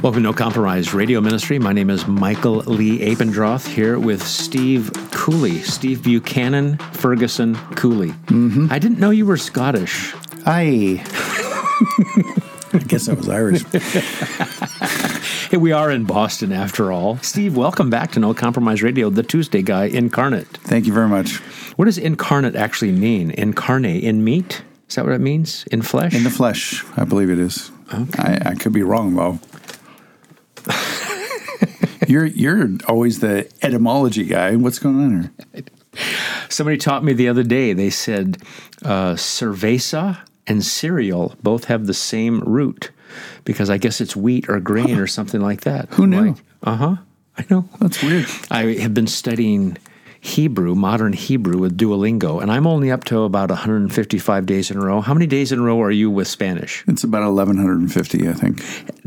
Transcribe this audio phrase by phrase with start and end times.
[0.00, 1.58] Welcome to No Compromise Radio Ministry.
[1.58, 8.10] My name is Michael Lee Abendroth here with Steve Cooley, Steve Buchanan Ferguson Cooley.
[8.26, 8.68] Mm-hmm.
[8.70, 10.14] I didn't know you were Scottish.
[10.46, 11.04] I.
[12.72, 13.64] I guess I was Irish.
[15.50, 17.16] Hey, we are in Boston after all.
[17.22, 20.46] Steve, welcome back to No Compromise Radio, the Tuesday guy incarnate.
[20.58, 21.38] Thank you very much.
[21.76, 23.30] What does incarnate actually mean?
[23.30, 24.62] Incarnate, in meat?
[24.90, 25.64] Is that what it means?
[25.72, 26.14] In flesh?
[26.14, 27.70] In the flesh, I believe it is.
[27.94, 28.22] Okay.
[28.22, 29.38] I, I could be wrong though.
[32.08, 34.56] you're you're always the etymology guy.
[34.56, 35.64] What's going on here?
[36.48, 37.72] Somebody taught me the other day.
[37.72, 38.38] They said
[38.84, 42.90] uh, cerveza and cereal both have the same root
[43.44, 45.88] because I guess it's wheat or grain or something like that.
[45.94, 46.36] Who knew?
[46.62, 46.96] uh huh.
[47.36, 47.68] I know.
[47.80, 48.26] That's weird.
[48.50, 49.76] I have been studying
[50.20, 54.80] Hebrew, modern Hebrew with Duolingo, and I'm only up to about 155 days in a
[54.80, 55.00] row.
[55.00, 56.84] How many days in a row are you with Spanish?
[56.88, 58.62] It's about 1150, I think.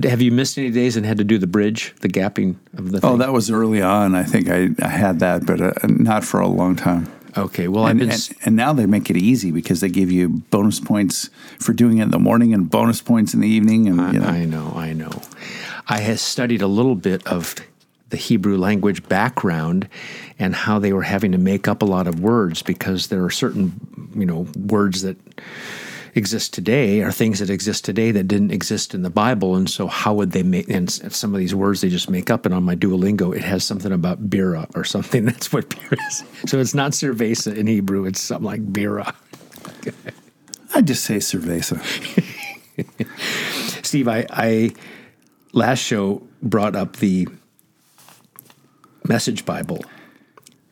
[0.05, 2.99] Have you missed any days and had to do the bridge, the gapping of the
[3.03, 4.15] Oh, that was early on.
[4.15, 7.11] I think I, I had that, but uh, not for a long time.
[7.37, 8.11] Okay, well, I've And, been.
[8.11, 11.99] and, and now they make it easy because they give you bonus points for doing
[11.99, 13.87] it in the morning and bonus points in the evening.
[13.87, 15.11] And you know, I know, I know.
[15.87, 17.55] I have studied a little bit of
[18.09, 19.87] the Hebrew language background
[20.41, 23.29] and how they were having to make up a lot of words because there are
[23.29, 25.15] certain, you know, words that
[26.15, 29.55] exist today are things that exist today that didn't exist in the Bible.
[29.55, 30.67] And so, how would they make?
[30.67, 32.45] And some of these words they just make up.
[32.45, 35.25] And on my Duolingo, it has something about bira or something.
[35.25, 36.23] That's what bira is.
[36.49, 38.05] So it's not cerveza in Hebrew.
[38.05, 39.15] It's something like bira.
[40.73, 41.79] I just say cerveza.
[43.85, 44.73] Steve, I, I
[45.53, 47.27] last show brought up the
[49.03, 49.83] Message Bible,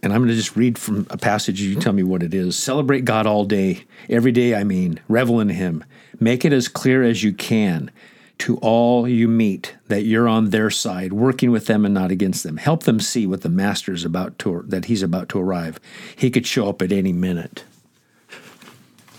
[0.01, 1.61] and I'm going to just read from a passage.
[1.61, 2.57] You tell me what it is.
[2.57, 4.55] Celebrate God all day, every day.
[4.55, 5.83] I mean, revel in Him.
[6.19, 7.91] Make it as clear as you can
[8.39, 12.43] to all you meet that you're on their side, working with them and not against
[12.43, 12.55] them.
[12.57, 15.79] Help them see what the Master's about to that He's about to arrive.
[16.15, 17.65] He could show up at any minute.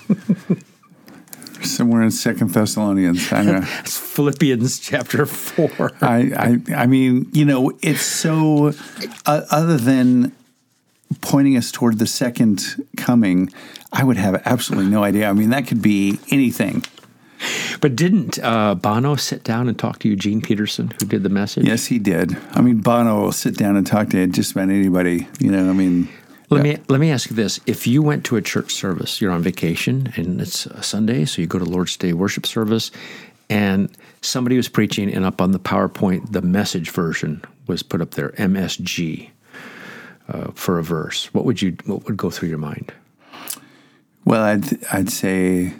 [1.62, 3.30] Somewhere in Second Thessalonians.
[3.30, 3.62] I know.
[3.80, 5.92] It's Philippians chapter four.
[6.00, 8.72] I, I, I mean, you know, it's so,
[9.26, 10.34] uh, other than
[11.20, 13.50] pointing us toward the second coming,
[13.92, 15.28] I would have absolutely no idea.
[15.28, 16.84] I mean, that could be anything.
[17.80, 21.66] But didn't uh, Bono sit down and talk to Eugene Peterson, who did the message?
[21.66, 22.36] Yes, he did.
[22.52, 25.26] I mean, Bono will sit down and talk to just about anybody.
[25.38, 26.08] You know, I mean,
[26.50, 29.32] Let me let me ask you this: If you went to a church service, you're
[29.32, 32.90] on vacation, and it's a Sunday, so you go to Lord's Day worship service,
[33.48, 33.88] and
[34.20, 38.30] somebody was preaching, and up on the PowerPoint, the message version was put up there,
[38.30, 39.30] MSG,
[40.30, 41.32] uh, for a verse.
[41.34, 41.76] What would you?
[41.84, 42.92] What would go through your mind?
[44.24, 45.72] well, I'd, I'd say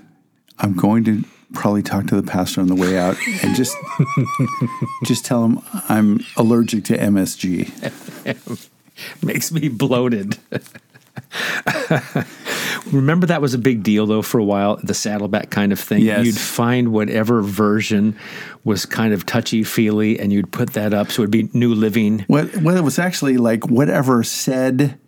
[0.58, 3.76] I'm going to probably talk to the pastor on the way out and just,
[5.04, 8.68] just tell him I'm allergic to MSG.
[9.22, 10.38] Makes me bloated.
[12.93, 16.03] Remember that was a big deal though for a while, the saddleback kind of thing.
[16.03, 16.25] Yes.
[16.25, 18.16] You'd find whatever version
[18.65, 22.25] was kind of touchy feely, and you'd put that up, so it'd be New Living.
[22.28, 24.98] Well, well, it was actually like whatever said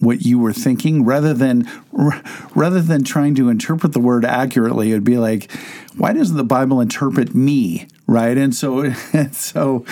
[0.00, 2.22] what you were thinking, rather than r-
[2.54, 4.90] rather than trying to interpret the word accurately.
[4.90, 5.50] It'd be like,
[5.96, 8.36] why doesn't the Bible interpret me, right?
[8.36, 8.80] And so,
[9.12, 9.84] and so,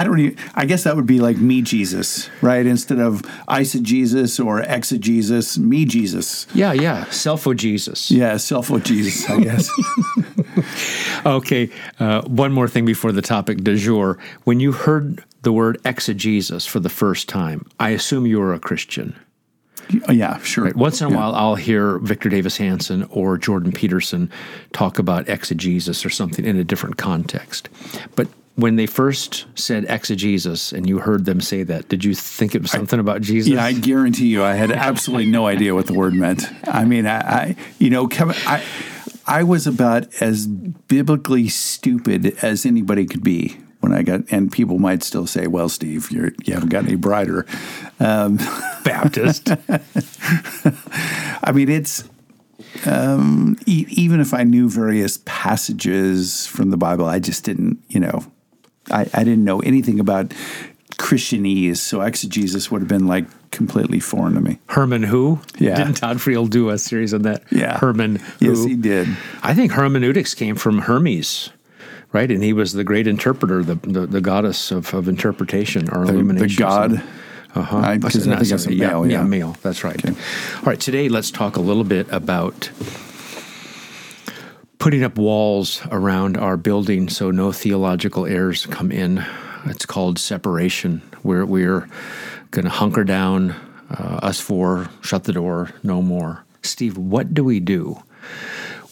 [0.00, 0.18] I don't.
[0.18, 2.64] Even, I guess that would be like me Jesus, right?
[2.64, 6.46] Instead of eisegesis or exegesis, me Jesus.
[6.54, 8.10] Yeah, yeah, selfo Jesus.
[8.10, 8.38] Yeah,
[8.82, 9.70] Jesus, I guess.
[11.26, 11.68] Okay,
[11.98, 14.16] uh, one more thing before the topic du jour.
[14.44, 18.58] When you heard the word exegesis for the first time, I assume you were a
[18.58, 19.14] Christian.
[20.08, 20.72] Oh, yeah, sure.
[20.76, 21.16] Once in a Yeah.
[21.16, 24.30] while, I'll hear Victor Davis Hanson or Jordan Peterson
[24.72, 27.68] talk about exegesis or something in a different context.
[28.16, 28.28] But
[28.60, 32.62] when they first said exegesis and you heard them say that, did you think it
[32.62, 33.52] was something about Jesus?
[33.52, 36.44] Yeah, I guarantee you, I had absolutely no idea what the word meant.
[36.68, 38.62] I mean, I, I you know, Kevin, I,
[39.26, 44.78] I was about as biblically stupid as anybody could be when I got, and people
[44.78, 47.46] might still say, "Well, Steve, you're you haven't got any brighter."
[47.98, 49.50] Baptist.
[51.42, 52.08] I mean, it's
[52.86, 58.00] um, e- even if I knew various passages from the Bible, I just didn't, you
[58.00, 58.24] know,
[58.90, 60.32] I, I didn't know anything about
[60.98, 64.58] Christianese, so exegesis would have been like completely foreign to me.
[64.68, 65.40] Herman who?
[65.58, 65.76] Yeah.
[65.76, 67.42] Didn't Todd Friel do a series on that?
[67.50, 67.78] Yeah.
[67.78, 68.50] Herman who?
[68.50, 69.08] Yes, he did.
[69.42, 71.50] I think hermeneutics came from Hermes,
[72.12, 72.30] right?
[72.30, 76.12] And he was the great interpreter, the the, the goddess of, of interpretation or The,
[76.12, 76.48] illumination.
[76.48, 77.02] the God.
[77.52, 77.78] Uh-huh.
[77.78, 79.22] I- I think it's a yeah, male, yeah.
[79.24, 79.56] male.
[79.62, 80.04] That's right.
[80.08, 80.14] All
[80.64, 80.78] right.
[80.78, 82.70] Today, let's talk a little bit about
[84.80, 89.24] putting up walls around our building so no theological errors come in.
[89.66, 91.02] It's called separation.
[91.22, 91.86] We're, we're
[92.50, 93.50] going to hunker down,
[93.90, 96.44] uh, us four, shut the door, no more.
[96.62, 98.02] Steve, what do we do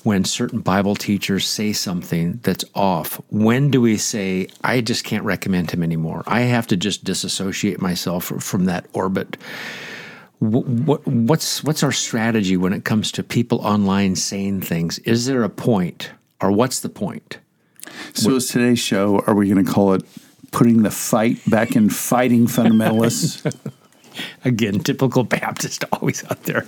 [0.02, 3.18] when certain Bible teachers say something that's off?
[3.30, 6.22] When do we say, I just can't recommend him anymore?
[6.26, 9.38] I have to just disassociate myself from that orbit.
[10.40, 14.98] What, what's what's our strategy when it comes to people online saying things?
[15.00, 17.38] Is there a point, or what's the point?
[18.14, 19.20] So, is today's show?
[19.26, 20.02] Are we going to call it
[20.52, 23.72] "Putting the Fight Back in Fighting Fundamentalists"?
[24.44, 26.62] Again, typical Baptist, always out there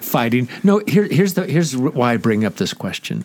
[0.00, 0.48] fighting.
[0.62, 3.24] No, here, here's the here's why I bring up this question.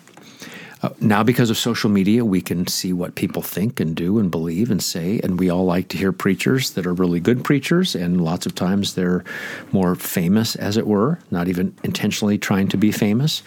[0.88, 4.32] Uh, now, because of social media, we can see what people think and do and
[4.32, 7.94] believe and say, and we all like to hear preachers that are really good preachers,
[7.94, 9.26] and lots of times they're
[9.74, 13.44] more famous, as it were, not even intentionally trying to be famous.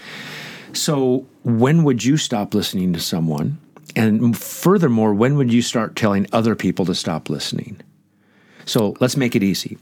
[0.74, 3.58] So, when would you stop listening to someone?
[3.96, 7.80] And furthermore, when would you start telling other people to stop listening?
[8.70, 9.78] So let's make it easy.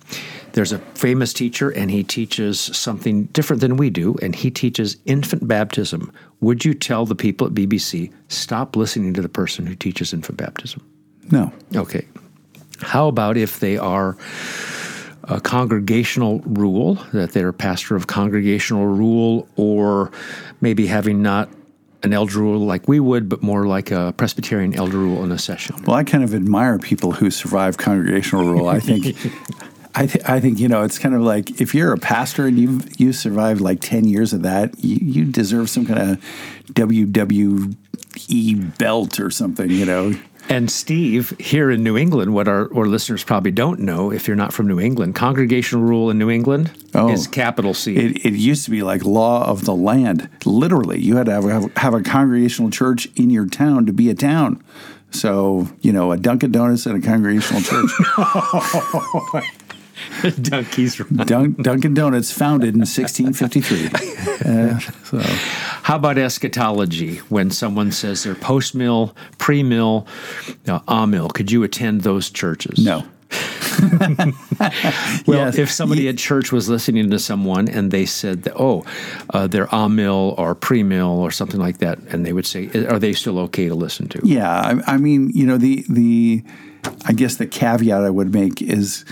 [0.52, 4.96] There's a famous teacher, and he teaches something different than we do, and he teaches
[5.04, 6.10] infant baptism.
[6.40, 10.38] Would you tell the people at BBC, stop listening to the person who teaches infant
[10.38, 10.82] baptism?
[11.30, 11.52] No.
[11.76, 12.08] Okay.
[12.80, 14.16] How about if they are
[15.24, 20.10] a congregational rule, that they're a pastor of congregational rule, or
[20.62, 21.50] maybe having not
[22.02, 25.38] an elder rule like we would, but more like a Presbyterian elder rule in a
[25.38, 25.76] session.
[25.84, 28.68] Well, I kind of admire people who survive congregational rule.
[28.68, 29.16] I think.
[29.94, 32.56] I, th- I think you know it's kind of like if you're a pastor and
[32.56, 36.18] you you survived like ten years of that, you, you deserve some kind of
[36.74, 37.74] WWE
[38.78, 40.14] belt or something, you know.
[40.50, 44.36] And Steve, here in New England, what our, our listeners probably don't know, if you're
[44.36, 47.10] not from New England, congregational rule in New England Oh.
[47.12, 47.94] is capital C.
[47.96, 50.28] It, it used to be like law of the land.
[50.46, 54.08] Literally, you had to have, have, have a congregational church in your town to be
[54.08, 54.64] a town.
[55.10, 57.90] So, you know, a Dunkin' Donuts and a congregational church.
[60.42, 60.96] Donkeys.
[60.96, 63.90] Dun- Dunkin' Donuts founded in 1653.
[64.44, 65.18] Uh, so,
[65.82, 67.16] How about eschatology?
[67.28, 70.06] When someone says they're post mill, pre mill,
[70.66, 72.84] uh, a mill, could you attend those churches?
[72.84, 73.04] no.
[75.26, 75.58] Well, Yes.
[75.58, 78.84] if somebody at church was listening to someone and they said, that, "Oh,
[79.30, 82.68] uh, they're a mill or pre mill or something like that," and they would say,
[82.88, 86.42] "Are they still okay to listen to?" Yeah, I, I mean, you know, the the
[87.06, 89.04] I guess the caveat I would make is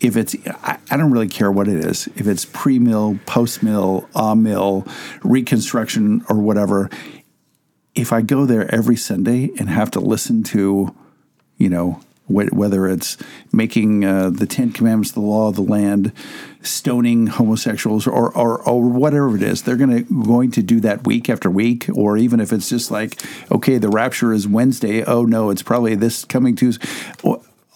[0.00, 3.62] if it's I, I don't really care what it is, if it's pre mill, post
[3.62, 4.86] mill, a mill,
[5.22, 6.90] reconstruction or whatever.
[7.94, 10.94] If I go there every Sunday and have to listen to,
[11.58, 13.16] you know, wh- whether it's
[13.52, 16.12] making uh, the Ten Commandments the law of the land,
[16.60, 21.30] stoning homosexuals, or or, or whatever it is, they're gonna going to do that week
[21.30, 25.04] after week, or even if it's just like, okay, the rapture is Wednesday.
[25.04, 26.86] Oh no, it's probably this coming Tuesday.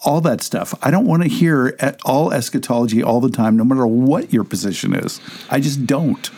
[0.08, 0.74] All that stuff.
[0.82, 4.42] I don't want to hear at all eschatology all the time, no matter what your
[4.42, 5.20] position is.
[5.50, 6.30] I just don't.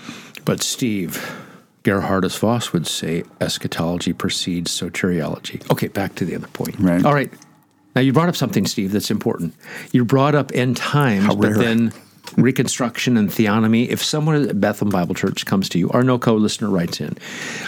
[0.45, 1.41] But Steve,
[1.85, 5.71] Geerhardus Vos would say eschatology precedes soteriology.
[5.71, 6.81] Okay, back to the other point.
[6.81, 7.05] Right.
[7.05, 7.33] All right.
[7.95, 9.55] Now you brought up something, Steve, that's important.
[9.93, 11.93] You brought up end times, but then
[12.37, 13.89] reconstruction and theonomy.
[13.89, 17.17] If someone at Bethlehem Bible Church comes to you, our no co listener writes in,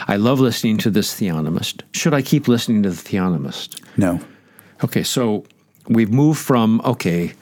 [0.09, 1.83] I love listening to this theonomist.
[1.93, 3.81] Should I keep listening to the theonomist?
[3.97, 4.21] No.
[4.85, 5.45] Okay, so
[5.89, 7.33] we've moved from okay.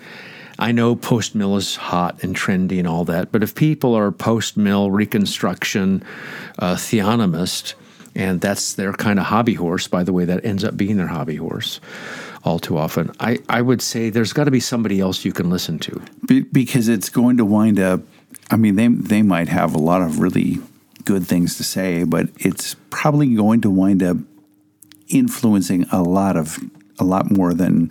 [0.59, 4.13] I know post mill is hot and trendy and all that, but if people are
[4.13, 6.05] post mill reconstruction
[6.59, 7.75] uh, theonomist,
[8.15, 11.07] and that's their kind of hobby horse, by the way, that ends up being their
[11.07, 11.81] hobby horse
[12.45, 13.11] all too often.
[13.21, 16.03] I, I would say there's got to be somebody else you can listen to.
[16.27, 18.01] Be- because it's going to wind up.
[18.51, 20.59] I mean, they they might have a lot of really
[21.05, 24.17] good things to say, but it's probably going to wind up
[25.09, 26.59] influencing a lot of
[27.01, 27.91] a lot more than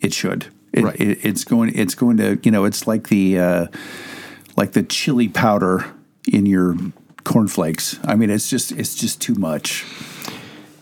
[0.00, 0.46] it should.
[0.72, 1.00] It, Right.
[1.00, 1.72] it, it's going.
[1.74, 2.38] It's going to.
[2.42, 3.66] You know, it's like the uh,
[4.56, 5.84] like the chili powder
[6.30, 6.76] in your
[7.24, 7.98] cornflakes.
[8.04, 9.84] I mean, it's just it's just too much.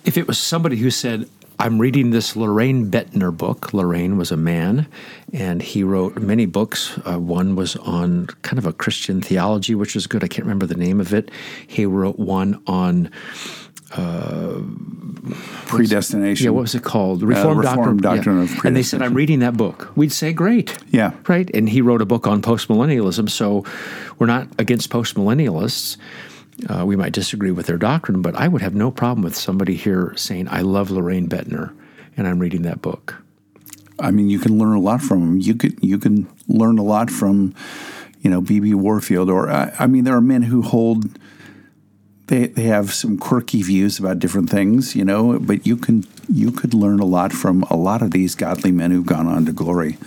[0.04, 1.28] If it was somebody who said,
[1.60, 3.72] I'm reading this Loraine Boettner book.
[3.72, 4.86] Loraine was a man,
[5.32, 6.96] and he wrote many books.
[7.04, 10.22] Uh, one was on kind of a Christian theology, which was good.
[10.22, 11.30] I can't remember the name of it.
[11.66, 13.10] He wrote one on,
[15.66, 16.44] Predestination.
[16.44, 17.22] yeah, what was it called?
[17.22, 19.92] Reformed, Reformed Doctrine of And they said, I'm reading that book.
[19.96, 20.76] We'd say, great.
[20.88, 21.12] Yeah.
[21.26, 21.50] Right?
[21.54, 23.30] And he wrote a book on postmillennialism.
[23.30, 23.64] So
[24.18, 25.96] we're not against postmillennialists.
[26.68, 29.76] Uh, we might disagree with their doctrine, but I would have no problem with somebody
[29.76, 31.72] here saying, I love Loraine Boettner,
[32.16, 33.22] and I'm reading that book.
[34.00, 35.38] I mean, you can learn a lot from them.
[35.40, 37.54] You could you can learn a lot from,
[38.22, 38.74] you know, B.B.
[38.74, 41.18] Warfield, or I, I mean, there are men who hold
[42.28, 45.38] they they have some quirky views about different things, you know.
[45.38, 48.90] But you can you could learn a lot from a lot of these godly men
[48.90, 49.98] who've gone on to glory.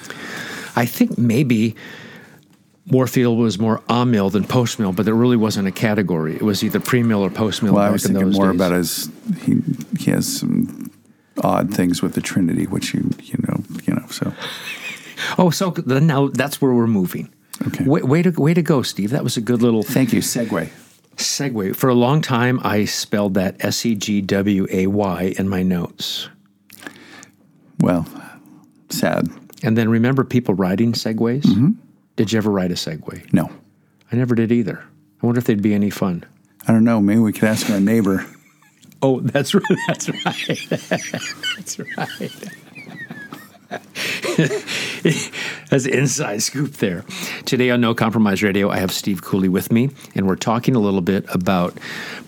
[0.75, 1.75] I think maybe
[2.87, 6.35] Warfield was more a mill than post mill, but there really wasn't a category.
[6.35, 7.73] It was either pre mill or post mill.
[7.73, 8.55] Well, I was in thinking more days.
[8.55, 9.09] about his
[9.43, 9.57] he
[9.99, 10.91] he has some
[11.43, 14.33] odd things with the Trinity, which you you know you know so.
[15.37, 17.29] Oh, so now that's where we're moving.
[17.67, 17.85] Okay.
[17.85, 19.11] Way, way to way to go, Steve.
[19.11, 20.21] That was a good little Thank you.
[20.21, 20.69] Segue.
[21.17, 21.75] Segue.
[21.75, 25.63] For a long time, I spelled that S E G W A Y in my
[25.63, 26.29] notes.
[27.79, 28.05] Well,
[28.89, 29.27] sad.
[29.63, 31.43] And then remember people riding segways?
[31.43, 31.71] Mm-hmm.
[32.15, 33.31] Did you ever ride a segway?
[33.33, 33.49] No,
[34.11, 34.83] I never did either.
[35.21, 36.25] I wonder if they'd be any fun.
[36.67, 36.99] I don't know.
[37.01, 38.25] Maybe we could ask our neighbor.
[39.01, 39.63] Oh, that's right.
[39.87, 40.67] That's right.
[40.69, 42.31] that's right.
[45.71, 47.03] An inside scoop there.
[47.45, 50.79] Today on No Compromise Radio, I have Steve Cooley with me, and we're talking a
[50.79, 51.77] little bit about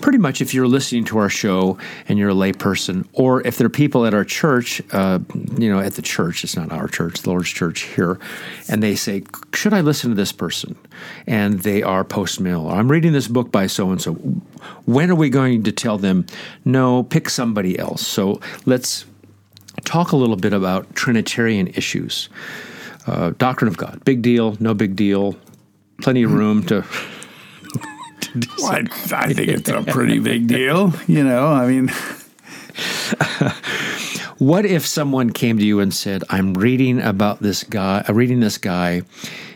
[0.01, 3.67] pretty much if you're listening to our show and you're a layperson, or if there
[3.67, 5.19] are people at our church, uh,
[5.57, 8.19] you know, at the church, it's not our church, the Lord's church here,
[8.69, 10.75] and they say, Should I listen to this person?
[11.25, 12.69] And they are post mill.
[12.69, 14.13] I'm reading this book by so and so.
[14.85, 16.25] When are we going to tell them,
[16.65, 18.05] No, pick somebody else?
[18.05, 19.05] So let's
[19.85, 22.29] talk a little bit about Trinitarian issues.
[23.05, 25.35] Uh, doctrine of God, big deal, no big deal,
[26.01, 26.85] plenty of room to.
[28.57, 30.91] Well, I, I think it's a pretty big deal.
[31.05, 31.91] You know, I mean,
[34.43, 38.39] What if someone came to you and said, "I'm reading about this guy, I'm reading
[38.39, 39.03] this guy,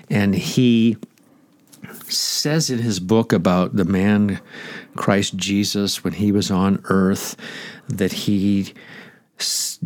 [0.10, 0.96] and he
[2.08, 4.40] says in his book about the man
[4.96, 7.36] Christ Jesus when he was on earth
[7.90, 8.74] that he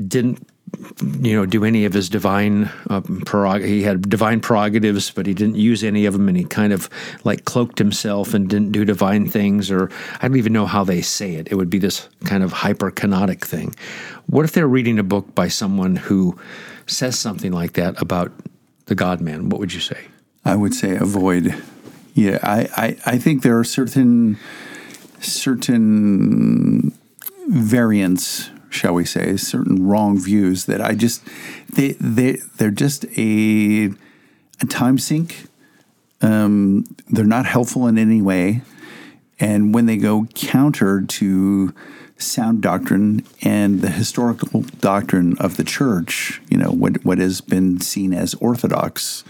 [0.08, 0.48] didn't
[1.20, 5.34] you know do any of his divine uh, prerog- he had divine prerogatives but he
[5.34, 6.89] didn't use any of them and he kind of
[7.24, 9.91] like cloaked himself and didn't do divine things or
[10.22, 11.50] I don't even know how they say it.
[11.51, 13.75] It would be this kind of hyperkenotic thing.
[14.27, 16.39] What if they're reading a book by someone who
[16.88, 18.31] says something like that about
[18.86, 19.50] the God man?
[19.50, 20.05] What would you say?
[20.46, 21.62] I would say avoid.
[22.13, 24.38] Yeah, I, I, I think there are certain
[25.20, 26.98] certain
[27.48, 31.23] variants, shall we say, certain wrong views that I just
[31.73, 33.91] they they they're just a
[34.61, 35.47] a time sink.
[36.21, 38.61] Um, they're not helpful in any way,
[39.39, 41.73] and when they go counter to
[42.17, 47.79] sound doctrine and the historical doctrine of the church, you know what what has been
[47.81, 49.23] seen as orthodox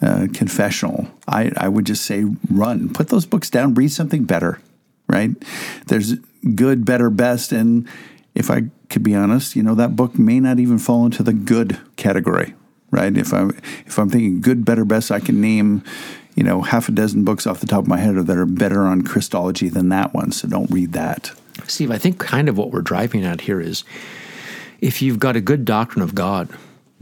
[0.00, 2.90] uh, confessional, I, I would just say run.
[2.90, 4.60] Put those books down, read something better,
[5.08, 5.30] right?
[5.86, 6.14] There's
[6.54, 7.52] good, better, best.
[7.52, 7.88] And
[8.38, 11.32] if I could be honest, you know, that book may not even fall into the
[11.32, 12.54] good category,
[12.92, 13.14] right?
[13.16, 13.50] If I'm,
[13.84, 15.82] if I'm thinking good, better, best, I can name,
[16.36, 18.82] you know, half a dozen books off the top of my head that are better
[18.82, 20.30] on Christology than that one.
[20.30, 21.32] So don't read that.
[21.66, 23.82] Steve, I think kind of what we're driving at here is
[24.80, 26.48] if you've got a good doctrine of God,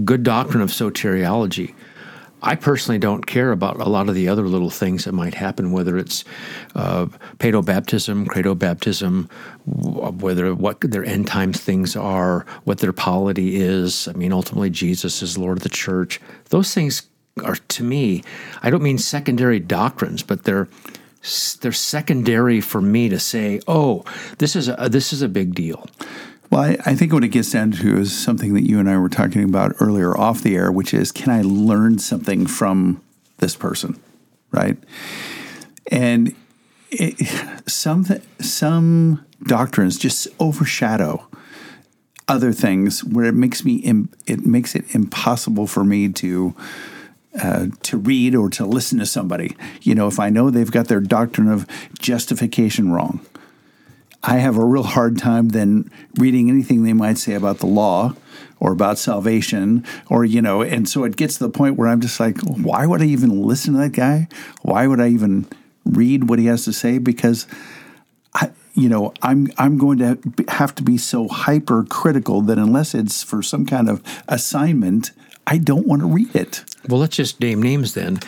[0.06, 1.74] good doctrine of soteriology,
[2.42, 5.72] I personally don't care about a lot of the other little things that might happen,
[5.72, 6.24] whether it's
[6.74, 7.06] uh,
[7.38, 9.28] pedo baptism, credo baptism,
[9.64, 14.06] whether what their end times things are, what their polity is.
[14.06, 16.20] I mean, ultimately, Jesus is Lord of the church.
[16.50, 17.02] Those things
[17.42, 18.22] are, to me,
[18.62, 20.68] I don't mean secondary doctrines, but they're
[21.60, 24.04] they're secondary for me to say, oh,
[24.38, 25.88] this is a this is a big deal.
[26.50, 28.98] Well, I, I think what it gets down to is something that you and I
[28.98, 33.02] were talking about earlier off the air, which is can I learn something from
[33.38, 34.00] this person,
[34.52, 34.76] right?
[35.90, 36.34] And
[36.90, 37.16] it,
[37.68, 38.06] some
[38.40, 41.26] some doctrines just overshadow
[42.28, 46.54] other things where it makes me it makes it impossible for me to
[47.40, 49.56] uh, to read or to listen to somebody.
[49.82, 51.66] You know, if I know they've got their doctrine of
[51.98, 53.20] justification wrong,
[54.26, 58.14] I have a real hard time then reading anything they might say about the law
[58.58, 62.00] or about salvation or you know and so it gets to the point where I'm
[62.00, 64.28] just like why would I even listen to that guy
[64.62, 65.46] why would I even
[65.84, 67.46] read what he has to say because
[68.34, 70.18] I you know I'm I'm going to
[70.48, 75.12] have to be so hypercritical that unless it's for some kind of assignment
[75.46, 78.18] I don't want to read it Well, let's just name names then.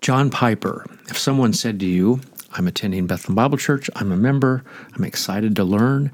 [0.00, 0.84] John Piper.
[1.08, 2.20] If someone said to you,
[2.54, 6.12] I'm attending Bethlehem Bible Church, I'm a member, I'm excited to learn,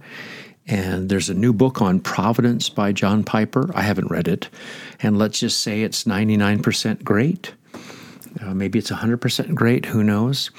[0.66, 3.70] and there's a new book on Providence by John Piper.
[3.74, 4.50] I haven't read it.
[5.00, 7.54] And let's just say it's 99% great.
[8.40, 10.50] Uh, maybe it's 100% great, who knows?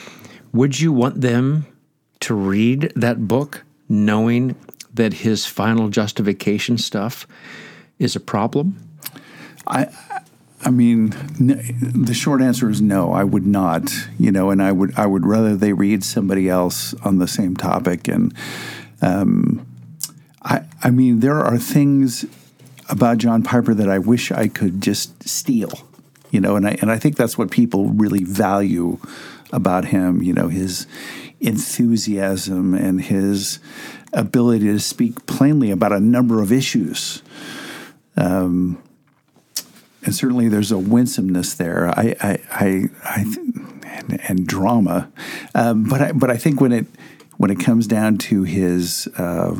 [0.51, 1.67] Would you want them
[2.21, 4.55] to read that book knowing
[4.93, 7.27] that his final justification stuff
[7.99, 8.77] is a problem?
[9.67, 9.87] I
[10.61, 13.13] I mean, the short answer is no.
[13.13, 13.91] I would not.
[14.17, 17.55] You know, and I would I would rather they read somebody else on the same
[17.55, 18.07] topic.
[18.07, 18.33] And
[19.01, 19.65] um,
[20.41, 22.25] I I mean, there are things
[22.89, 25.71] about John Piper that I wish I could just steal.
[26.31, 28.99] You know, and I and I think that's what people really value
[29.53, 30.21] about him.
[30.21, 30.87] You know, his
[31.39, 33.59] enthusiasm and his
[34.11, 37.23] ability to speak plainly about a number of issues.
[38.17, 38.81] Um,
[40.03, 41.87] and certainly there's a winsomeness there.
[41.89, 43.21] I, I, I, I
[43.83, 45.11] and, and, drama,
[45.55, 46.85] um, but I, but I think when it
[47.37, 49.59] when it comes down to his uh,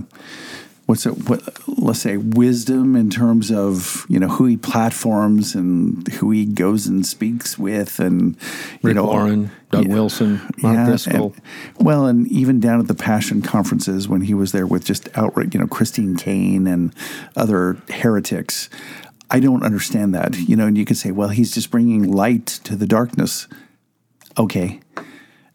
[0.89, 6.08] what's it, what, let's say wisdom in terms of you know who he platforms and
[6.13, 10.75] who he goes and speaks with, and you Rick know Warren, Doug yeah, Wilson, Mark
[10.75, 11.36] yeah, Driscoll.
[11.77, 15.10] And, well, and even down at the Passion conferences when he was there with just
[15.15, 16.91] outright, you know, Christine Caine and
[17.36, 18.67] other heretics.
[19.31, 20.38] I don't understand that.
[20.38, 23.48] You know, and you could say, well, he's just bringing light to the darkness.
[24.38, 24.79] Okay.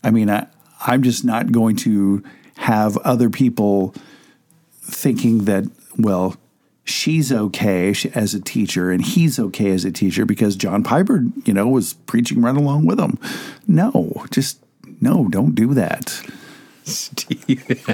[0.02, 0.46] I mean, I,
[0.86, 2.22] I'm just not going to
[2.58, 3.94] have other people
[4.82, 5.64] thinking that,
[5.98, 6.36] well,
[6.84, 11.54] she's okay as a teacher and he's okay as a teacher because John Piper, you
[11.54, 13.18] know, was preaching right along with him.
[13.66, 14.62] No, just
[15.00, 16.22] no, don't do that.
[16.84, 17.86] Steve.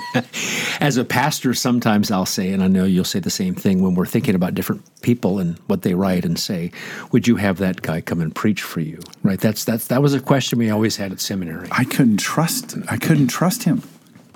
[0.81, 3.95] As a pastor, sometimes I'll say, and I know you'll say the same thing when
[3.95, 6.73] we're thinking about different people and what they write and say,
[7.13, 8.99] would you have that guy come and preach for you?
[9.23, 9.41] Right?
[9.41, 11.69] That's that's that was a question we always had at seminary.
[11.71, 13.83] I couldn't trust I couldn't trust him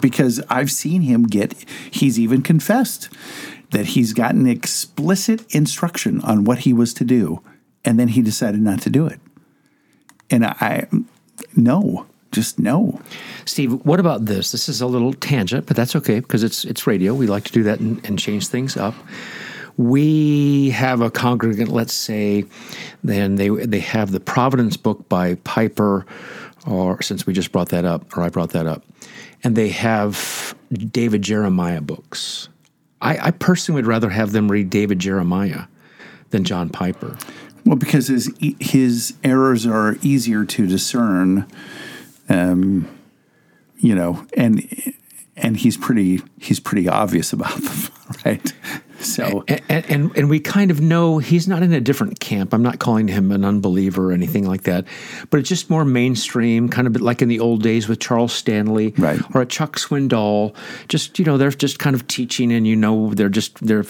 [0.01, 1.55] because I've seen him get
[1.91, 3.09] he's even confessed
[3.71, 7.43] that he's gotten explicit instruction on what he was to do
[7.85, 9.21] and then he decided not to do it.
[10.31, 10.87] And I
[11.57, 13.01] no just no.
[13.45, 14.53] Steve, what about this?
[14.53, 17.15] This is a little tangent, but that's okay because it's it's radio.
[17.15, 18.95] We like to do that and, and change things up.
[19.77, 22.45] We have a congregant, let's say,
[23.03, 26.07] then they they have the Providence book by Piper,
[26.67, 28.85] or since we just brought that up, or I brought that up,
[29.43, 32.49] and they have David Jeremiah books.
[33.01, 35.65] I, I personally would rather have them read David Jeremiah
[36.31, 37.17] than John Piper.
[37.65, 41.47] Well, because his his errors are easier to discern
[42.29, 42.89] um,
[43.79, 44.67] you know, and
[45.37, 47.93] and he's pretty he's pretty obvious about them,
[48.25, 48.53] right?
[49.01, 52.55] So and, and, and we kind of know he's not in a different camp.
[52.55, 54.87] I'm not calling him an unbeliever or anything like that,
[55.31, 58.95] but it's just more mainstream, kind of like in the old days with Charles Stanley,
[58.97, 59.21] right.
[59.35, 60.55] or a Chuck Swindoll.
[60.89, 63.85] Just you know, they're just kind of teaching, and you know, they're just they're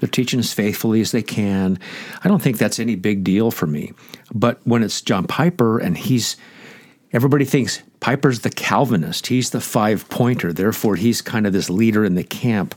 [0.00, 1.78] they're teaching as faithfully as they can.
[2.24, 3.92] I don't think that's any big deal for me.
[4.34, 6.36] But when it's John Piper and he's
[7.14, 9.28] everybody thinks Piper's the Calvinist.
[9.28, 10.52] He's the five pointer.
[10.52, 12.74] Therefore, he's kind of this leader in the camp.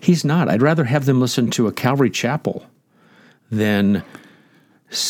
[0.00, 0.48] He's not.
[0.48, 2.66] I'd rather have them listen to a Calvary Chapel
[3.50, 4.04] than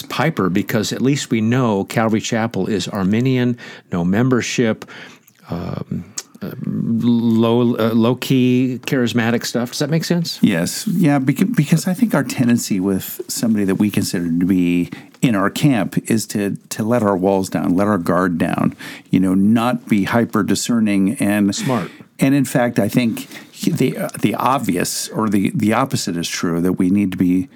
[0.08, 3.58] Piper because at least we know Calvary Chapel is Arminian,
[3.92, 4.88] no membership.
[5.50, 9.70] Um, uh, low uh, low key charismatic stuff.
[9.70, 10.38] Does that make sense?
[10.40, 10.86] Yes.
[10.86, 11.18] Yeah.
[11.18, 14.88] Because, because I think our tendency with somebody that we consider to be
[15.20, 18.76] in our camp is to to let our walls down, let our guard down.
[19.10, 21.90] You know, not be hyper discerning and smart.
[22.18, 23.28] And in fact, I think
[23.62, 27.48] the the obvious or the the opposite is true that we need to be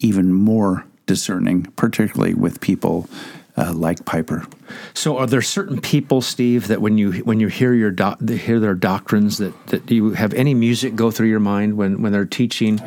[0.00, 3.08] even more discerning, particularly with people
[3.56, 4.46] uh, like Piper.
[4.94, 8.60] So, are there certain people, Steve, that when you when you hear your do- hear
[8.60, 12.24] their doctrines, that that you have any music go through your mind when when they're
[12.24, 12.78] teaching?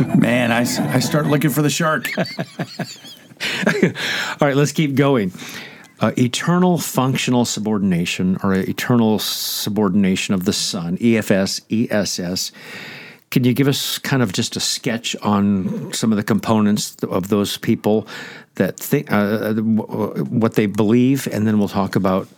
[0.16, 2.08] Man, I, I start looking for the shark.
[2.18, 2.24] All
[4.40, 5.32] right, let's keep going.
[6.00, 12.52] Uh, eternal functional subordination or eternal subordination of the Son, EFS, ESS
[13.30, 17.28] can you give us kind of just a sketch on some of the components of
[17.28, 18.06] those people
[18.56, 22.28] that think uh, what they believe, and then we'll talk about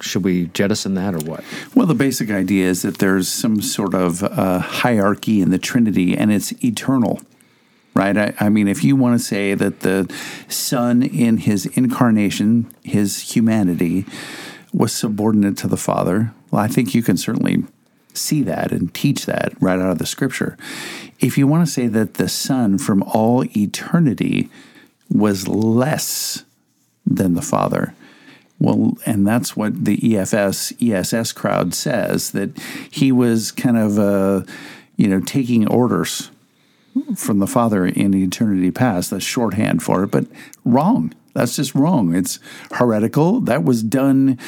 [0.00, 1.44] should we jettison that or what?
[1.74, 6.16] Well, the basic idea is that there's some sort of uh, hierarchy in the Trinity,
[6.16, 7.20] and it's eternal.
[7.94, 8.16] Right?
[8.16, 10.12] I, I mean, if you want to say that the
[10.48, 14.04] Son in his incarnation, his humanity,
[14.72, 17.64] was subordinate to the Father, well, I think you can certainly
[18.14, 20.56] see that and teach that right out of the scripture.
[21.20, 24.48] If you want to say that the Son from all eternity
[25.10, 26.44] was less
[27.06, 27.94] than the Father,
[28.60, 32.58] well, and that's what the EFS, ESS crowd says that
[32.90, 34.42] he was kind of, uh,
[34.96, 36.30] you know, taking orders
[37.14, 39.10] from the Father in eternity past.
[39.10, 40.26] That's shorthand for it, but
[40.64, 41.14] wrong.
[41.34, 42.16] That's just wrong.
[42.16, 42.40] It's
[42.72, 43.40] heretical.
[43.42, 44.38] That was done.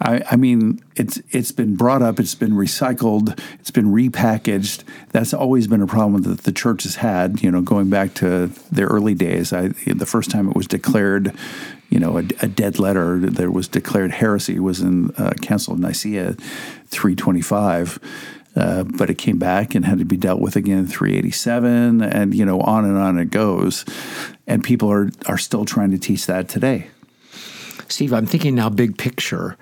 [0.00, 2.18] I, I mean, it's it's been brought up.
[2.18, 3.38] It's been recycled.
[3.58, 4.84] It's been repackaged.
[5.10, 7.42] That's always been a problem that the church has had.
[7.42, 9.52] You know, going back to their early days.
[9.52, 11.36] I, the first time it was declared,
[11.90, 15.80] you know, a, a dead letter that was declared heresy was in uh, Council of
[15.80, 16.34] Nicaea,
[16.86, 17.98] three twenty five.
[18.56, 22.34] Uh, but it came back and had to be dealt with again in 387 and
[22.34, 23.84] you know on and on it goes
[24.48, 26.88] and people are are still trying to teach that today
[27.86, 29.56] steve i'm thinking now big picture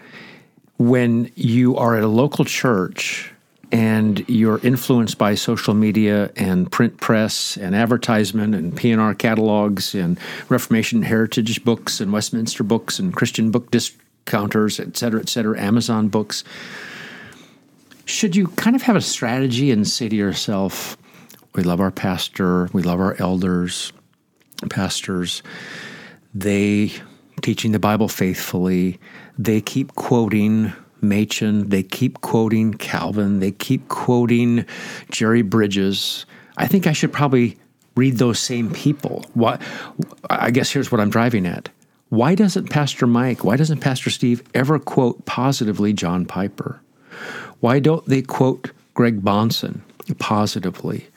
[0.78, 3.30] when you are at a local church
[3.70, 10.18] and you're influenced by social media and print press and advertisement and P&R catalogs and
[10.48, 16.09] Reformation heritage books and Westminster books and Christian book discounters, et cetera, et cetera, Amazon
[16.09, 16.44] books,
[18.07, 20.96] should you kind of have a strategy and say to yourself,
[21.54, 23.92] we love our pastor, we love our elders,
[24.70, 25.42] pastors,
[26.35, 26.92] they
[27.42, 28.98] teaching the Bible faithfully,
[29.38, 34.64] they keep quoting Machen, they keep quoting Calvin, they keep quoting
[35.11, 36.26] Jerry Bridges.
[36.56, 37.56] I think I should probably
[37.96, 39.24] read those same people.
[39.34, 39.58] Why,
[40.30, 41.68] I guess here's what I'm driving at.
[42.11, 46.80] Why doesn't Pastor Mike, why doesn't Pastor Steve ever quote positively John Piper?
[47.61, 49.80] Why don't they quote Greg Bahnsen
[50.18, 51.08] positively?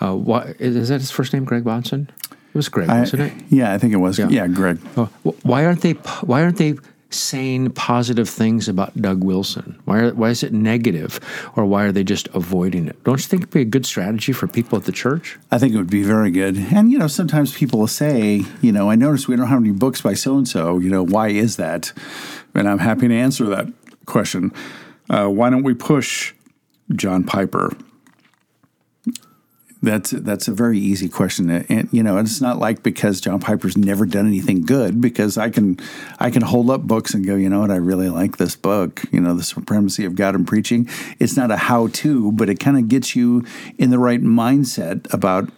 [0.00, 2.08] Uh, why, is that his first name, Greg Bahnsen?
[2.30, 3.32] It was Greg, I, wasn't it?
[3.50, 5.06] yeah i think it was yeah, yeah greg Uh,
[5.42, 5.92] why aren't they?
[5.92, 6.76] Why aren't they
[7.18, 9.80] saying positive things about Doug Wilson?
[9.84, 10.00] Why?
[10.00, 11.20] Are, why is it negative,
[11.56, 13.02] or why are they just avoiding it?
[13.04, 15.38] Don't you think it'd be a good strategy for people at the church?
[15.50, 16.56] I think it would be very good.
[16.56, 19.72] And, you know, sometimes people will say, you know, I noticed we don't have any
[19.72, 20.78] books by so and so.
[20.78, 21.92] You know, why is that?
[22.54, 23.66] And I'm happy to answer that
[24.06, 24.52] question.
[25.08, 26.34] Uh, why don't we push
[26.94, 27.76] John Piper?
[29.82, 33.76] That's that's a very easy question, and you know it's not like because John Piper's
[33.76, 35.02] never done anything good.
[35.02, 35.78] Because I can
[36.18, 39.02] I can hold up books and go, you know what, I really like this book.
[39.12, 40.88] You know, the supremacy of God in preaching.
[41.18, 43.44] It's not a how to, but it kind of gets you
[43.76, 45.50] in the right mindset about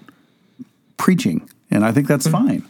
[0.97, 2.49] preaching, and I think that's mm-hmm.
[2.49, 2.69] fine.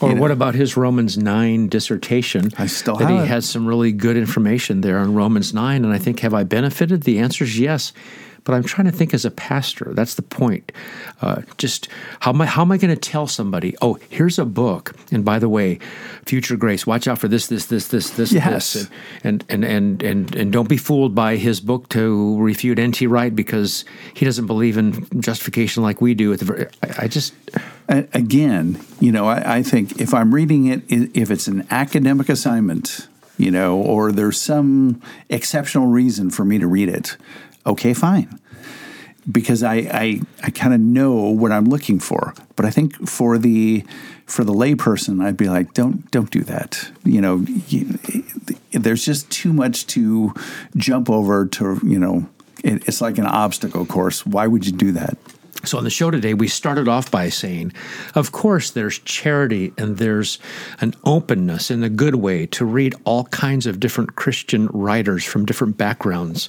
[0.00, 2.50] Or what about his Romans 9 dissertation?
[2.56, 3.28] I still that have he it.
[3.28, 5.84] has some really good information there on Romans 9.
[5.84, 7.02] And I think, have I benefited?
[7.02, 7.92] The answer is yes.
[8.44, 9.90] But I'm trying to think as a pastor.
[9.92, 10.72] That's the point.
[11.20, 11.88] Uh, just
[12.20, 14.94] how am I, how am I going to tell somebody, oh, here's a book.
[15.12, 15.78] And by the way,
[16.24, 18.72] future grace, watch out for this, this, this, this, this, Yes.
[18.72, 18.90] this.
[19.24, 23.06] And, and, and, and, and don't be fooled by his book to refute N.T.
[23.06, 26.32] Wright because he doesn't believe in justification like we do.
[26.32, 27.34] At the very, I, I just,
[27.88, 33.08] again, you know, I, I think if I'm reading it, if it's an academic assignment,
[33.36, 37.16] you know, or there's some exceptional reason for me to read it,
[37.66, 38.38] okay, fine.
[39.30, 42.34] Because I I, I kind of know what I'm looking for.
[42.56, 43.84] But I think for the
[44.26, 46.90] for the layperson, I'd be like, don't don't do that.
[47.04, 47.98] You know, you,
[48.72, 50.32] there's just too much to
[50.76, 51.80] jump over to.
[51.84, 52.28] You know,
[52.64, 54.24] it, it's like an obstacle course.
[54.24, 55.18] Why would you do that?
[55.64, 57.72] So, on the show today, we started off by saying,
[58.14, 60.38] of course, there's charity and there's
[60.80, 65.44] an openness in a good way to read all kinds of different Christian writers from
[65.44, 66.48] different backgrounds.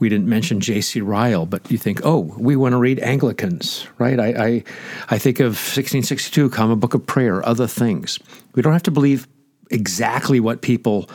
[0.00, 1.00] We didn't mention J.C.
[1.00, 4.18] Ryle, but you think, oh, we want to read Anglicans, right?
[4.18, 4.64] I, I,
[5.10, 8.18] I think of 1662, Common Book of Prayer, other things.
[8.54, 9.28] We don't have to believe
[9.70, 11.08] exactly what people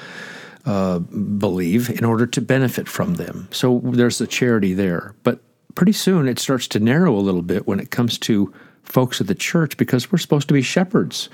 [0.66, 3.48] uh, believe in order to benefit from them.
[3.52, 5.16] So there's the charity there.
[5.24, 5.40] But
[5.76, 8.54] pretty soon it starts to narrow a little bit when it comes to
[8.86, 11.30] folks at the church because we're supposed to be shepherds.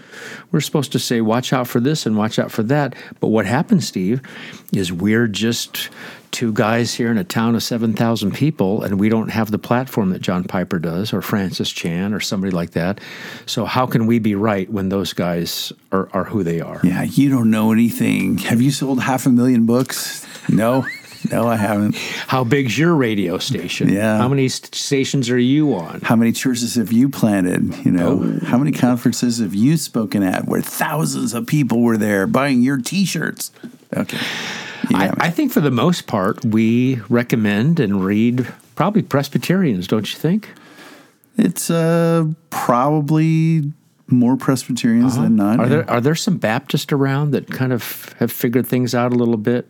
[0.51, 2.95] We're supposed to say, watch out for this and watch out for that.
[3.19, 4.21] But what happens, Steve,
[4.73, 5.89] is we're just
[6.31, 10.11] two guys here in a town of 7,000 people and we don't have the platform
[10.11, 13.01] that John Piper does or Francis Chan or somebody like that.
[13.45, 16.79] So, how can we be right when those guys are, are who they are?
[16.83, 18.37] Yeah, you don't know anything.
[18.39, 20.25] Have you sold half a million books?
[20.47, 20.85] No,
[21.29, 21.95] no, I haven't.
[22.27, 23.89] How big's your radio station?
[23.89, 24.17] Yeah.
[24.17, 26.01] How many st- stations are you on?
[26.01, 27.85] How many churches have you planted?
[27.85, 32.25] You know, how many conferences have you spoken at where thousands of people were there
[32.27, 33.51] buying your T-shirts?
[33.95, 34.17] Okay,
[34.89, 35.13] You I.
[35.19, 40.49] I think for the most part, we recommend and read probably Presbyterians, don't you think?
[41.37, 43.71] it's uh, probably
[44.07, 45.53] more Presbyterians than not.
[45.59, 45.63] Uh-huh.
[45.63, 49.15] Are there are there some Baptists around that kind of have figured things out a
[49.15, 49.67] little bit?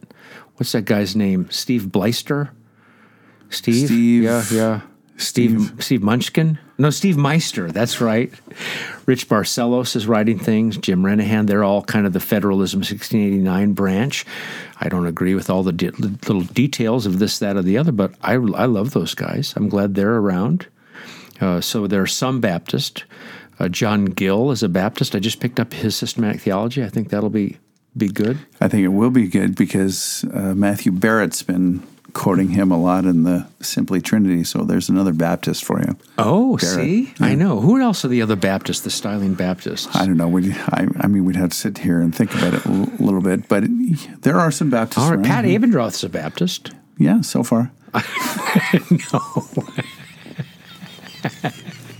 [0.57, 1.47] What's that guy's name?
[1.49, 2.49] Steve Bleister?
[3.49, 3.87] Steve?
[3.87, 4.81] Steve- Yeah, yeah.
[5.17, 6.57] Steve Steve Munchkin?
[6.79, 7.71] No, Steve Meister.
[7.71, 8.33] That's right.
[9.05, 10.77] Rich Barcellos is writing things.
[10.77, 11.45] Jim Renihan.
[11.45, 14.25] They're all kind of the Federalism 1689 branch.
[14.79, 17.91] I don't agree with all the de- little details of this, that, or the other,
[17.91, 19.53] but I I love those guys.
[19.55, 20.65] I'm glad they're around.
[21.39, 23.03] Uh, so there are some Baptist.
[23.59, 25.13] Uh, John Gill is a Baptist.
[25.13, 26.83] I just picked up his systematic theology.
[26.83, 27.57] I think that'll be
[27.95, 28.39] be good.
[28.59, 33.05] I think it will be good because uh, Matthew Barrett's been quoting him a lot
[33.05, 34.43] in the Simply Trinity.
[34.43, 35.95] So there's another Baptist for you.
[36.17, 37.61] Oh, see, I know.
[37.61, 38.81] Who else are the other Baptists?
[38.81, 39.93] The Styling Baptists.
[39.95, 40.27] I don't know.
[40.27, 42.91] We, I, I mean, we'd have to sit here and think about it a l-
[42.99, 43.63] little bit, but
[44.21, 45.03] there are some Baptists.
[45.03, 45.25] All right.
[45.25, 46.71] Pat Abendroth's a Baptist.
[46.97, 47.71] Yeah, so far.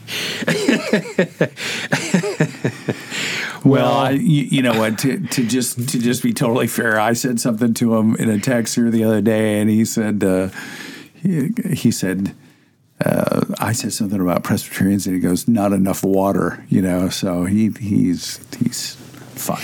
[3.63, 4.99] Well, I, you, you know what?
[4.99, 8.39] To, to just to just be totally fair, I said something to him in a
[8.39, 10.49] text here the other day, and he said uh,
[11.13, 12.35] he, he said
[13.05, 17.09] uh, I said something about Presbyterians, and he goes, "Not enough water," you know.
[17.09, 18.95] So he he's he's
[19.35, 19.63] fine.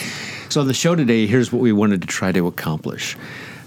[0.49, 3.17] So, the show today, here's what we wanted to try to accomplish.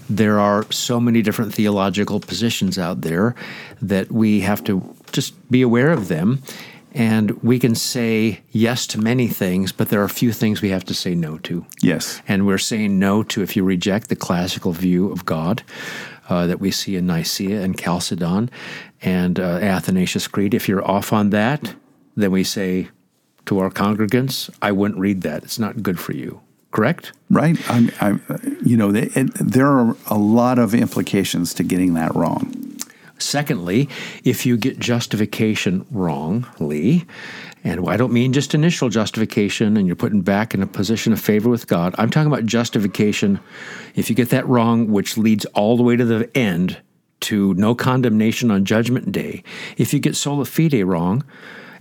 [0.09, 3.35] There are so many different theological positions out there
[3.81, 6.41] that we have to just be aware of them.
[6.93, 10.69] And we can say yes to many things, but there are a few things we
[10.69, 11.65] have to say no to.
[11.81, 12.21] Yes.
[12.27, 15.63] And we're saying no to if you reject the classical view of God
[16.29, 18.49] uh, that we see in Nicaea and Chalcedon
[19.01, 20.53] and uh, Athanasius Creed.
[20.53, 21.75] If you're off on that,
[22.15, 22.89] then we say
[23.45, 25.43] to our congregants, I wouldn't read that.
[25.43, 26.41] It's not good for you.
[26.71, 27.11] Correct?
[27.29, 27.57] Right.
[27.69, 32.15] I'm, I'm, you know, it, it, there are a lot of implications to getting that
[32.15, 32.53] wrong.
[33.21, 33.87] Secondly,
[34.23, 37.05] if you get justification wrongly,
[37.63, 41.21] and I don't mean just initial justification and you're putting back in a position of
[41.21, 43.39] favor with God, I'm talking about justification.
[43.95, 46.81] If you get that wrong, which leads all the way to the end
[47.21, 49.43] to no condemnation on Judgment Day,
[49.77, 51.23] if you get sola fide wrong,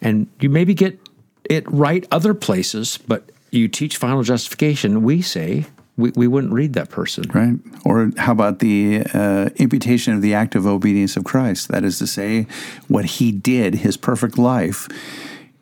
[0.03, 0.99] and you maybe get
[1.45, 5.67] it right other places, but you teach final justification, we say
[6.01, 7.25] we, we wouldn't read that person.
[7.33, 7.59] Right.
[7.85, 11.69] Or how about the uh, imputation of the active obedience of Christ?
[11.69, 12.47] That is to say,
[12.89, 14.89] what he did, his perfect life.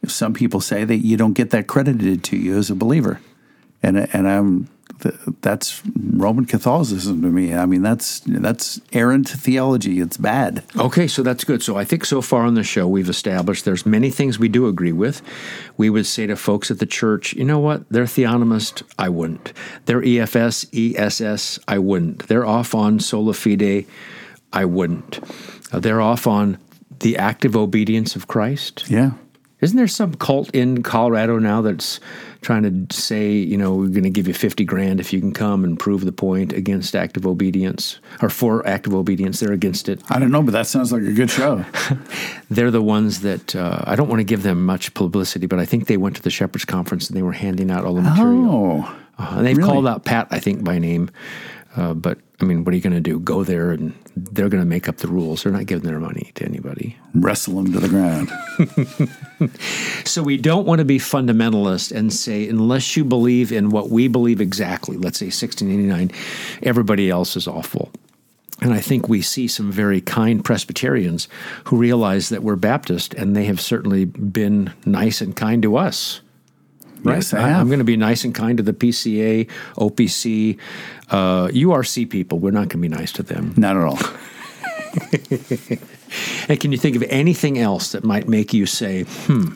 [0.07, 3.21] Some people say that you don't get that credited to you as a believer,
[3.83, 4.69] and and I'm
[5.43, 7.55] that's Roman Catholicism to me.
[7.55, 10.01] I mean, that's that's errant theology.
[10.01, 10.65] It's bad.
[10.77, 11.63] Okay, so that's good.
[11.63, 14.67] So I think so far on the show we've established there's many things we do
[14.67, 15.23] agree with.
[15.77, 17.89] We would say to folks at the church, you know what?
[17.89, 18.83] They're theonomist.
[18.99, 19.53] I wouldn't.
[19.87, 21.59] They're EFS, ESS.
[21.69, 22.29] I wouldn't.
[22.29, 23.87] They're off on sola fide.
[24.53, 25.21] I wouldn't.
[25.73, 26.59] Uh, they're off on
[27.01, 28.85] the active obedience of Christ.
[28.89, 29.13] Yeah.
[29.61, 31.99] Isn't there some cult in Colorado now that's
[32.43, 35.33] trying to say, you know, we're going to give you 50 grand if you can
[35.33, 39.41] come and prove the point against active obedience or for active obedience?
[39.41, 40.01] They're against it.
[40.11, 41.65] I don't know, but that sounds like a good show.
[42.51, 45.65] They're the ones that uh, I don't want to give them much publicity, but I
[45.65, 48.49] think they went to the Shepherds Conference and they were handing out all the material.
[48.87, 49.69] Oh, Uh, and they've really?
[49.69, 51.11] called out Pat, I think, by name.
[51.77, 53.19] Uh, but I mean, what are you going to do?
[53.19, 53.93] Go there and
[54.25, 55.43] they're going to make up the rules.
[55.43, 56.97] They're not giving their money to anybody.
[57.15, 58.31] wrestle them to the ground.
[60.05, 64.09] So we don't want to be fundamentalist and say, unless you believe in what we
[64.09, 66.11] believe exactly, let's say 1689,
[66.63, 67.93] everybody else is awful.
[68.61, 71.29] And I think we see some very kind Presbyterians
[71.65, 76.21] who realize that we're Baptist, and they have certainly been nice and kind to us.
[77.03, 77.17] Right?
[77.17, 77.53] Yes, I-.
[77.53, 80.59] I'm going to be nice and kind to the PCA, OPC,
[81.11, 82.39] uh, URC people.
[82.39, 83.55] We're not going to be nice to them.
[83.57, 83.99] Not at all.
[86.49, 89.55] And can you think of anything else that might make you say, hmm,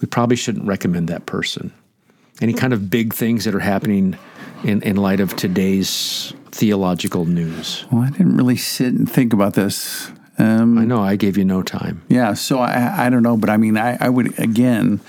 [0.00, 1.72] we probably shouldn't recommend that person?
[2.40, 4.16] Any kind of big things that are happening
[4.64, 7.84] in, in light of today's theological news?
[7.90, 10.10] Well, I didn't really sit and think about this.
[10.38, 12.02] Um, I know I gave you no time.
[12.08, 15.00] Yeah, so I, I don't know, but I mean, I, I would again,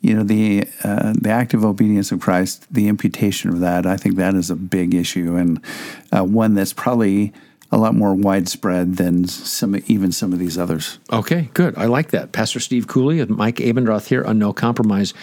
[0.00, 4.16] you know, the uh, the active obedience of Christ, the imputation of that, I think
[4.16, 5.60] that is a big issue and
[6.12, 7.32] uh, one that's probably
[7.72, 10.98] a lot more widespread than some even some of these others.
[11.12, 11.76] Okay, good.
[11.76, 12.32] I like that.
[12.32, 15.14] Pastor Steve Cooley and Mike Abendroth here on No Compromise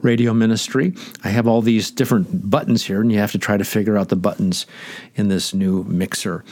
[0.00, 0.94] Radio Ministry.
[1.22, 4.08] I have all these different buttons here, and you have to try to figure out
[4.08, 4.66] the buttons
[5.14, 6.44] in this new mixer.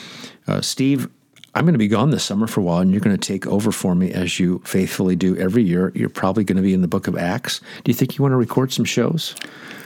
[0.46, 1.08] Uh, Steve,
[1.54, 3.46] I'm going to be gone this summer for a while, and you're going to take
[3.46, 5.92] over for me as you faithfully do every year.
[5.94, 7.60] You're probably going to be in the book of Acts.
[7.84, 9.34] Do you think you want to record some shows?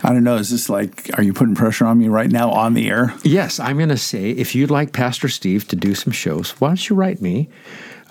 [0.01, 0.37] I don't know.
[0.37, 3.13] Is this like, are you putting pressure on me right now on the air?
[3.23, 6.69] Yes, I'm going to say if you'd like Pastor Steve to do some shows, why
[6.69, 7.49] don't you write me?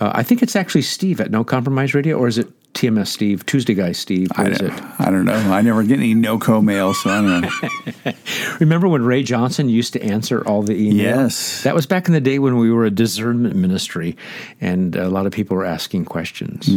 [0.01, 3.45] Uh, I think it's actually Steve at No Compromise Radio, or is it TMS Steve,
[3.47, 4.29] Tuesday Guy Steve?
[4.37, 4.73] What I is it?
[4.99, 5.35] I don't know.
[5.35, 8.13] I never get any no co mail, so I don't know.
[8.61, 10.97] Remember when Ray Johnson used to answer all the emails?
[10.97, 11.63] Yes.
[11.63, 14.17] That was back in the day when we were a discernment ministry,
[14.61, 16.69] and a lot of people were asking questions.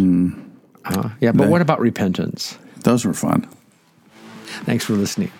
[0.86, 2.58] Uh, yeah, but what about repentance?
[2.84, 3.48] Those were fun.
[4.64, 5.32] Thanks for listening.